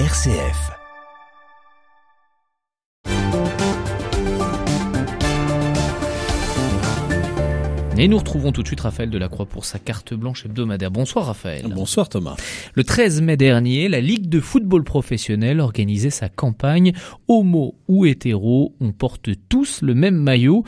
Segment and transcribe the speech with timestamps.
[0.00, 0.72] RCF.
[7.96, 10.90] Et nous retrouvons tout de suite Raphaël Delacroix pour sa carte blanche hebdomadaire.
[10.90, 11.66] Bonsoir Raphaël.
[11.72, 12.34] Bonsoir Thomas.
[12.74, 16.92] Le 13 mai dernier, la Ligue de football professionnel organisait sa campagne
[17.28, 20.64] Homo ou hétéro, on porte tous le même maillot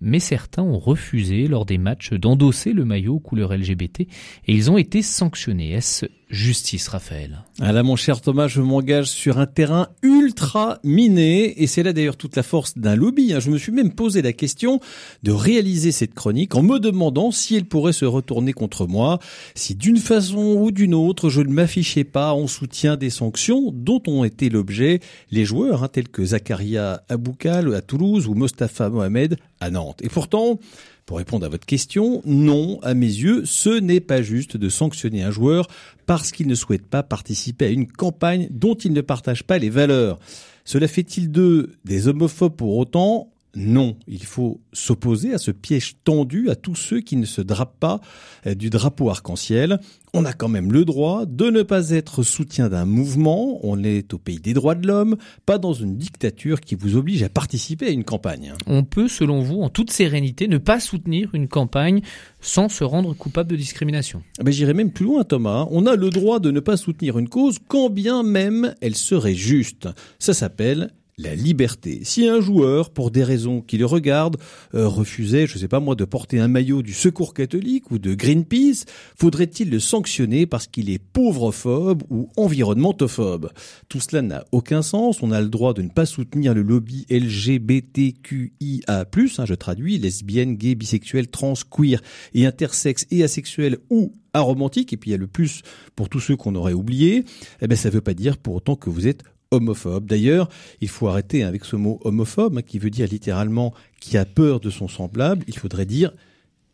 [0.00, 4.08] mais certains ont refusé lors des matchs d'endosser le maillot couleur LGBT et
[4.46, 5.72] ils ont été sanctionnés.
[5.72, 11.62] Est-ce justice, Raphaël Ah là, mon cher Thomas, je m'engage sur un terrain ultra miné
[11.62, 13.32] et c'est là d'ailleurs toute la force d'un lobby.
[13.32, 13.40] Hein.
[13.40, 14.80] Je me suis même posé la question
[15.22, 19.18] de réaliser cette chronique en me demandant si elle pourrait se retourner contre moi,
[19.54, 24.02] si d'une façon ou d'une autre je ne m'affichais pas en soutien des sanctions dont
[24.06, 25.00] ont été l'objet
[25.30, 30.00] les joueurs hein, tels que Zakaria Aboukal à Toulouse ou Mostafa Mohamed à Nantes.
[30.02, 30.58] Et pourtant,
[31.06, 35.22] pour répondre à votre question, non, à mes yeux, ce n'est pas juste de sanctionner
[35.22, 35.68] un joueur
[36.04, 39.70] parce qu'il ne souhaite pas participer à une campagne dont il ne partage pas les
[39.70, 40.18] valeurs.
[40.64, 43.30] Cela fait-il d'eux des homophobes pour autant?
[43.56, 47.80] Non, il faut s'opposer à ce piège tendu à tous ceux qui ne se drapent
[47.80, 48.00] pas
[48.46, 49.80] euh, du drapeau arc-en-ciel.
[50.12, 54.12] On a quand même le droit de ne pas être soutien d'un mouvement, on est
[54.12, 57.86] au pays des droits de l'homme, pas dans une dictature qui vous oblige à participer
[57.86, 58.52] à une campagne.
[58.66, 62.02] On peut, selon vous, en toute sérénité, ne pas soutenir une campagne
[62.42, 65.66] sans se rendre coupable de discrimination ah ben, J'irai même plus loin, Thomas.
[65.70, 69.34] On a le droit de ne pas soutenir une cause quand bien même elle serait
[69.34, 69.88] juste.
[70.18, 72.00] Ça s'appelle la liberté.
[72.02, 74.36] Si un joueur, pour des raisons qui le regardent,
[74.74, 78.14] euh, refusait, je sais pas moi, de porter un maillot du Secours catholique ou de
[78.14, 78.84] Greenpeace,
[79.18, 83.50] faudrait-il le sanctionner parce qu'il est pauvrophobe ou environnementophobe?
[83.88, 85.22] Tout cela n'a aucun sens.
[85.22, 88.50] On a le droit de ne pas soutenir le lobby LGBTQIA+,
[88.88, 92.02] hein, je traduis, lesbienne, gay, bisexuel, trans, queer
[92.34, 95.62] et intersexe et asexuel ou aromantique, et puis il y a le plus
[95.94, 97.24] pour tous ceux qu'on aurait oubliés,
[97.62, 100.06] eh ben ça veut pas dire pour autant que vous êtes homophobe.
[100.06, 100.48] D'ailleurs,
[100.80, 104.60] il faut arrêter avec ce mot homophobe, hein, qui veut dire littéralement qui a peur
[104.60, 105.44] de son semblable.
[105.48, 106.12] Il faudrait dire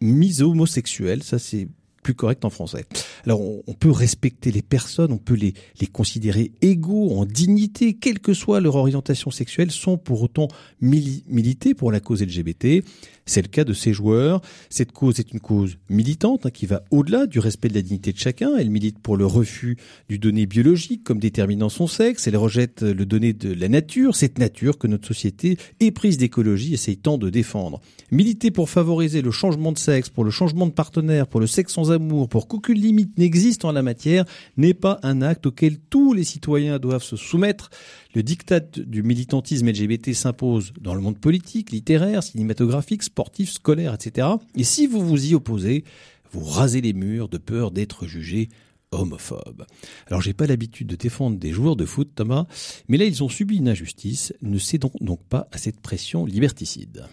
[0.00, 1.22] mis-homosexuel.
[1.22, 1.68] Ça, c'est
[2.02, 2.84] plus correct en français.
[3.24, 8.18] Alors on, peut respecter les personnes, on peut les, les considérer égaux en dignité, quelle
[8.18, 10.48] que soit leur orientation sexuelle, sans pour autant
[10.80, 12.82] militer pour la cause LGBT.
[13.28, 14.40] C'est le cas de ces joueurs.
[14.70, 18.10] Cette cause est une cause militante hein, qui va au-delà du respect de la dignité
[18.12, 18.56] de chacun.
[18.56, 19.76] Elle milite pour le refus
[20.08, 22.26] du donné biologique comme déterminant son sexe.
[22.26, 26.96] Elle rejette le donné de la nature, cette nature que notre société éprise d'écologie essaye
[26.96, 27.82] tant de défendre.
[28.10, 31.76] Militer pour favoriser le changement de sexe, pour le changement de partenaire, pour le sexe
[31.90, 34.24] amour, pour qu'aucune limite n'existe en la matière,
[34.56, 37.70] n'est pas un acte auquel tous les citoyens doivent se soumettre.
[38.14, 44.28] Le diktat du militantisme LGBT s'impose dans le monde politique, littéraire, cinématographique, sportif, scolaire, etc.
[44.54, 45.84] Et si vous vous y opposez,
[46.32, 48.48] vous rasez les murs de peur d'être jugé
[48.90, 49.66] homophobe.
[50.06, 52.46] Alors j'ai pas l'habitude de défendre des joueurs de foot, Thomas,
[52.88, 57.04] mais là ils ont subi une injustice, ne cédons donc pas à cette pression liberticide.